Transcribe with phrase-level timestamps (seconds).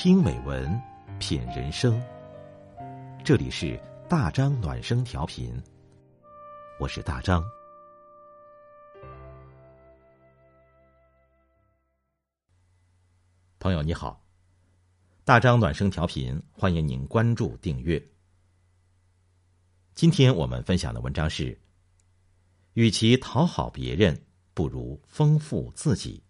[0.00, 0.80] 听美文，
[1.18, 2.00] 品人生。
[3.24, 3.76] 这里是
[4.08, 5.60] 大张暖声调频，
[6.78, 7.42] 我是大张。
[13.58, 14.24] 朋友你好，
[15.24, 18.00] 大张暖声调频，欢迎您关注订阅。
[19.96, 21.60] 今天我们分享的文章是：
[22.74, 24.16] 与其讨好别人，
[24.54, 26.22] 不如丰富自己。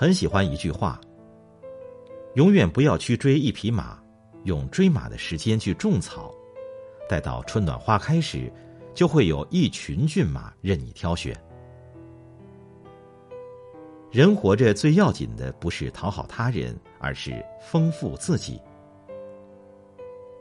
[0.00, 1.00] 很喜欢一句话：
[2.34, 4.00] 永远不要去追一匹马，
[4.44, 6.32] 用追马的时间去种草，
[7.08, 8.48] 待到春暖花开时，
[8.94, 11.36] 就会有一群骏马任你挑选。
[14.12, 18.62] 人活着最要紧的不是讨好他人，而是丰富自己，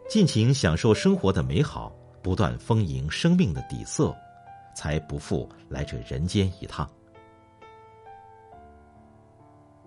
[0.07, 4.15] 尽情享受生活的美好，不断丰盈生命的底色，
[4.75, 6.87] 才不负来这人间一趟。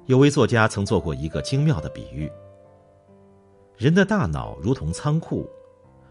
[0.07, 2.31] 有位作家曾做过一个精妙的比喻：
[3.77, 5.49] 人的大脑如同仓库，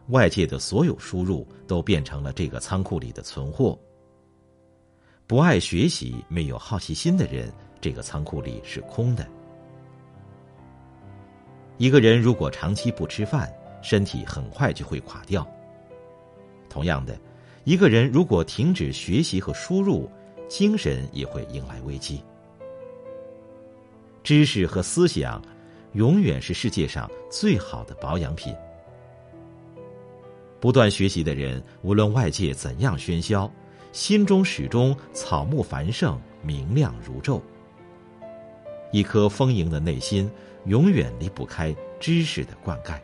[0.07, 3.77] 外界的所有输入都变成了这个仓库里的存货。
[5.27, 7.51] 不爱学习、没有好奇心的人，
[7.81, 9.27] 这个仓库里是空的。
[11.77, 13.51] 一个人如果长期不吃饭，
[13.81, 15.47] 身体很快就会垮掉。
[16.69, 17.19] 同样的，
[17.63, 20.09] 一个人如果停止学习和输入，
[20.47, 22.23] 精神也会迎来危机。
[24.29, 25.41] 知识和思想，
[25.93, 28.55] 永远是世界上最好的保养品。
[30.59, 33.51] 不断学习的人，无论外界怎样喧嚣，
[33.91, 37.41] 心中始终草木繁盛，明亮如昼。
[38.91, 40.29] 一颗丰盈的内心，
[40.65, 42.99] 永远离不开知识的灌溉。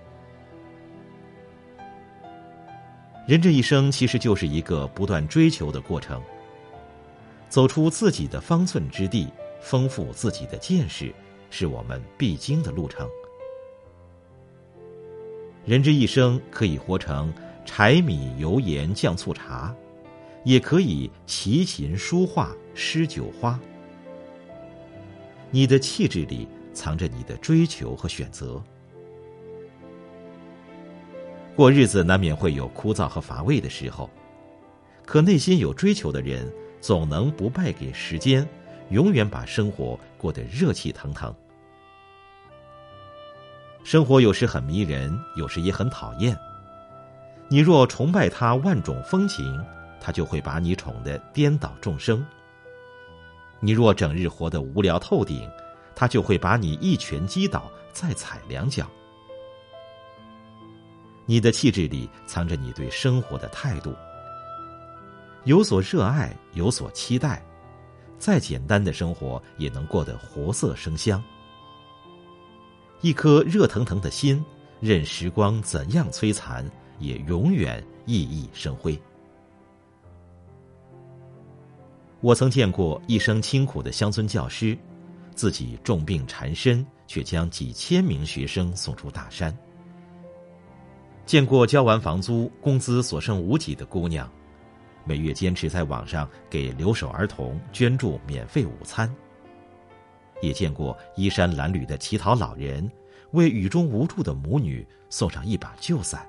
[3.27, 6.21] 人这一生，其实就是一个不断追求的过程。
[7.49, 9.27] 走出自己的方寸之地。
[9.59, 11.13] 丰富自己的见识，
[11.49, 13.09] 是我们必经的路程。
[15.65, 17.33] 人这一生可以活成
[17.65, 19.75] 柴米油盐酱醋茶，
[20.43, 23.59] 也可以琴棋书画诗酒花。
[25.49, 28.61] 你的气质里藏着你的追求和选择。
[31.55, 34.09] 过日子难免会有枯燥和乏味的时候，
[35.05, 36.51] 可内心有追求的人，
[36.81, 38.47] 总能不败给时间。
[38.89, 41.33] 永远把生活过得热气腾腾。
[43.83, 46.37] 生活有时很迷人，有时也很讨厌。
[47.47, 49.63] 你若崇拜他万种风情，
[50.01, 52.25] 他就会把你宠得颠倒众生。
[53.59, 55.49] 你若整日活得无聊透顶，
[55.95, 58.89] 他就会把你一拳击倒，再踩两脚。
[61.27, 63.95] 你的气质里藏着你对生活的态度，
[65.43, 67.43] 有所热爱，有所期待。
[68.17, 71.23] 再简单的生活也能过得活色生香。
[73.01, 74.43] 一颗热腾腾的心，
[74.79, 78.99] 任时光怎样摧残，也永远熠熠生辉。
[82.21, 84.75] 我曾见过一生清苦的乡村教师，
[85.35, 89.51] 自己重病缠身，却将几千名学生送出大山；
[91.25, 94.27] 见过交完房租，工资所剩无几的姑娘。
[95.07, 99.13] 每月坚持在网上给留守儿童捐助免费午餐，
[100.41, 102.91] 也见过衣衫褴褛的乞讨老人
[103.31, 106.27] 为雨中无助的母女送上一把旧伞。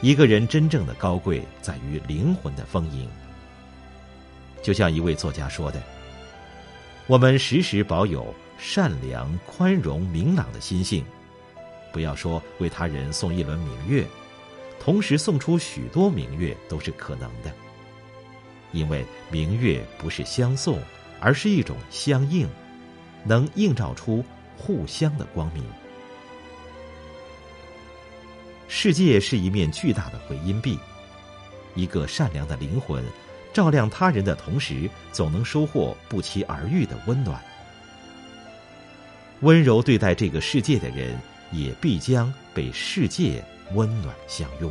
[0.00, 3.08] 一个人真正的高贵在于灵魂的丰盈。
[4.62, 5.82] 就像一位作家说的
[7.08, 11.04] ：“我们时时保有善良、宽容、明朗的心性，
[11.92, 14.06] 不要说为他人送一轮明月。”
[14.84, 17.50] 同时送出许多明月都是可能的，
[18.70, 20.78] 因为明月不是相送，
[21.18, 22.46] 而是一种相应，
[23.24, 24.22] 能映照出
[24.58, 25.64] 互相的光明。
[28.68, 30.78] 世界是一面巨大的回音壁，
[31.74, 33.02] 一个善良的灵魂，
[33.54, 37.42] 照亮他人的同时，总能收获不期而遇的温暖。
[39.40, 41.18] 温柔对待这个世界的人，
[41.52, 43.42] 也必将被世界。
[43.72, 44.70] 温暖相拥。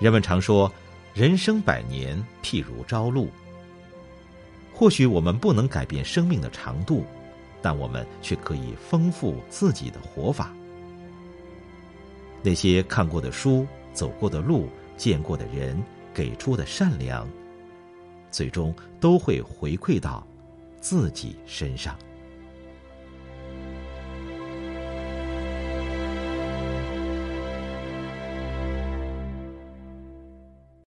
[0.00, 0.70] 人们常说，
[1.14, 3.30] 人生百年譬如朝露。
[4.74, 7.04] 或许我们不能改变生命的长度，
[7.60, 10.52] 但我们却可以丰富自己的活法。
[12.42, 15.80] 那些看过的书、走过的路、见过的人、
[16.12, 17.28] 给出的善良，
[18.32, 20.26] 最终都会回馈到
[20.80, 21.96] 自己身上。